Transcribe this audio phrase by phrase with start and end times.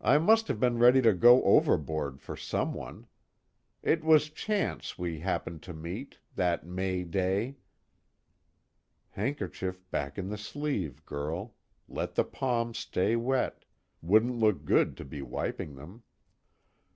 [0.00, 3.08] I must have been ready to go overboard for someone.
[3.82, 7.56] It was chance we happened to meet, that May day."
[9.16, 11.56] _Handkerchief back in the sleeve, girl
[11.88, 13.64] let the palms stay wet,
[14.00, 16.04] wouldn't look good to be wiping them.